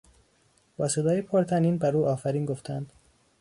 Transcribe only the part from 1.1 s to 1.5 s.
پر